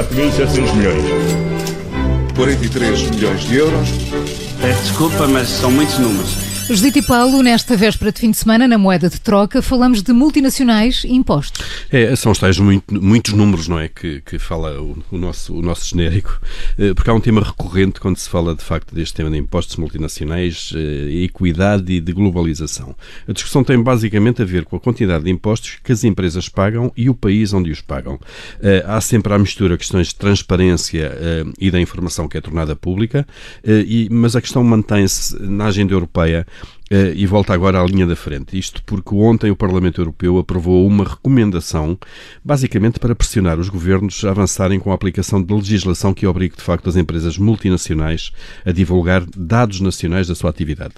[0.00, 1.04] 4.700 milhões.
[2.34, 3.88] 43 milhões de euros.
[4.62, 6.49] Peço desculpa, mas são muitos números.
[6.72, 11.02] Judite Paulo, nesta véspera de fim de semana, na moeda de troca, falamos de multinacionais
[11.02, 11.66] e impostos.
[11.90, 13.88] É, são os tais muito, muitos números, não é?
[13.88, 16.40] Que, que fala o, o, nosso, o nosso genérico,
[16.78, 19.74] eh, porque há um tema recorrente quando se fala de facto deste tema de impostos
[19.78, 22.94] multinacionais, eh, equidade e de globalização.
[23.26, 26.92] A discussão tem basicamente a ver com a quantidade de impostos que as empresas pagam
[26.96, 28.16] e o país onde os pagam.
[28.62, 31.10] Eh, há sempre à mistura questões de transparência
[31.58, 33.26] e da informação que é tornada pública,
[34.08, 36.46] mas a questão mantém-se na agenda europeia
[36.92, 38.58] e volta agora à linha da frente.
[38.58, 41.96] Isto porque ontem o Parlamento Europeu aprovou uma recomendação,
[42.44, 46.62] basicamente para pressionar os governos a avançarem com a aplicação de legislação que obrigue, de
[46.62, 48.32] facto, as empresas multinacionais
[48.66, 50.94] a divulgar dados nacionais da sua atividade.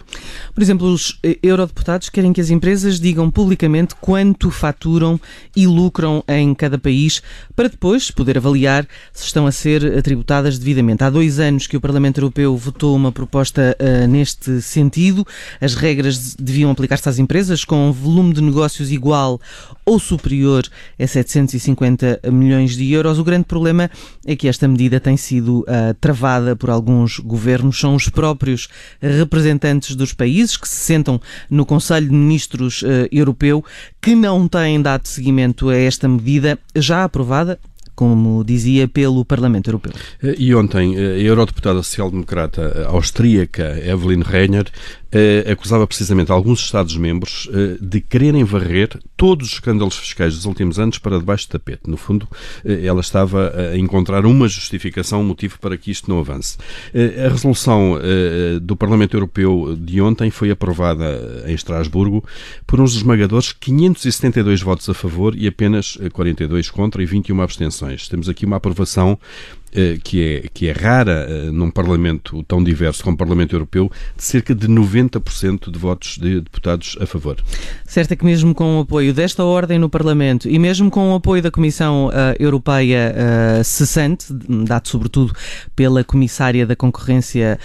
[0.55, 5.21] Por exemplo, os eh, eurodeputados querem que as empresas digam publicamente quanto faturam
[5.55, 7.23] e lucram em cada país,
[7.55, 11.05] para depois poder avaliar se estão a ser tributadas devidamente.
[11.05, 15.27] Há dois anos que o Parlamento Europeu votou uma proposta uh, neste sentido.
[15.61, 19.41] As regras deviam aplicar-se às empresas com um volume de negócios igual
[19.85, 20.65] ou superior
[20.97, 23.19] a 750 milhões de euros.
[23.19, 23.91] O grande problema
[24.25, 27.81] é que esta medida tem sido uh, travada por alguns governos.
[27.81, 28.69] São os próprios
[29.01, 33.65] representantes dos países que se sentam no Conselho de Ministros uh, Europeu
[34.01, 37.59] que não têm dado seguimento a esta medida já aprovada
[37.95, 39.93] como dizia, pelo Parlamento Europeu.
[40.39, 44.65] E ontem, a eurodeputada social-democrata austríaca Evelyn Regner
[45.13, 50.79] eh, acusava precisamente alguns Estados-membros eh, de quererem varrer todos os escândalos fiscais dos últimos
[50.79, 51.83] anos para debaixo do tapete.
[51.87, 52.27] No fundo,
[52.65, 56.57] eh, ela estava a encontrar uma justificação, um motivo para que isto não avance.
[56.95, 57.99] A resolução
[58.63, 62.25] do Parlamento Europeu de ontem foi aprovada em Estrasburgo
[62.67, 68.09] por uns esmagadores 572 votos a favor e apenas 42 contra e 21 abstenções.
[68.09, 69.19] Temos aqui uma aprovação
[70.03, 74.23] que é, que é rara eh, num Parlamento tão diverso como o Parlamento Europeu, de
[74.23, 77.37] cerca de 90% de votos de deputados a favor.
[77.87, 81.15] Certo é que mesmo com o apoio desta ordem no Parlamento e mesmo com o
[81.15, 83.15] apoio da Comissão uh, Europeia
[83.65, 84.27] cessante,
[84.67, 85.33] dado sobretudo
[85.75, 87.59] pela Comissária da Concorrência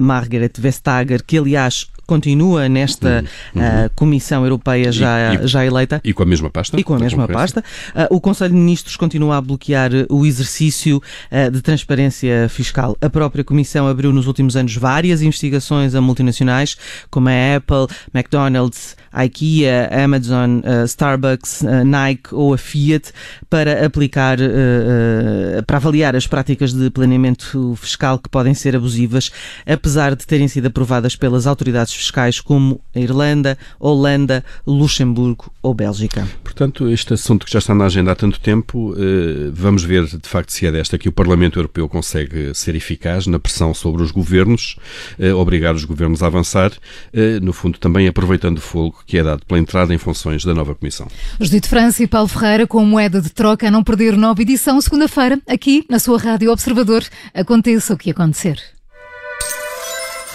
[0.00, 3.60] Margaret Vestager, que aliás continua nesta uhum.
[3.60, 6.00] uh, Comissão Europeia já, e, já eleita.
[6.04, 6.78] E com a mesma pasta.
[6.78, 7.64] E com a mesma pasta.
[7.94, 12.96] Uh, o Conselho de Ministros continua a bloquear o exercício uh, de transparência fiscal.
[13.00, 16.76] A própria Comissão abriu nos últimos anos várias investigações a multinacionais,
[17.10, 23.12] como a Apple, McDonald's, a IKEA, a Amazon, a Starbucks, a Nike ou a Fiat,
[23.48, 24.38] para aplicar,
[25.66, 29.30] para avaliar as práticas de planeamento fiscal que podem ser abusivas,
[29.66, 36.26] apesar de terem sido aprovadas pelas autoridades fiscais como a Irlanda, Holanda, Luxemburgo ou Bélgica.
[36.42, 40.28] Portanto, este assunto que já está na agenda há tanto tempo, eh, vamos ver de
[40.28, 44.10] facto se é desta que o Parlamento Europeu consegue ser eficaz na pressão sobre os
[44.10, 44.76] governos,
[45.18, 46.72] eh, obrigar os governos a avançar,
[47.12, 50.54] eh, no fundo também aproveitando o fogo que é dado pela entrada em funções da
[50.54, 51.08] nova Comissão.
[51.40, 55.40] Judite França e Paulo Ferreira com moeda de troca a não perder nova edição, segunda-feira,
[55.48, 57.04] aqui na sua Rádio Observador.
[57.32, 58.73] Aconteça o que acontecer.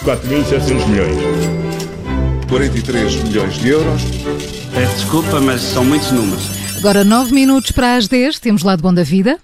[0.04, 1.16] 4.700 milhões.
[2.48, 4.02] 43 milhões de euros.
[4.72, 6.48] Peço desculpa, mas são muitos números.
[6.78, 9.38] Agora 9 minutos para as 10, temos lado bom da vida.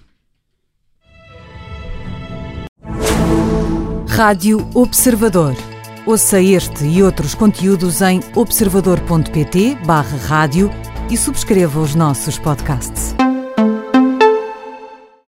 [4.07, 5.55] Rádio Observador.
[6.05, 10.71] Ouça este e outros conteúdos em observador.pt/barra rádio
[11.11, 13.16] e subscreva os nossos podcasts.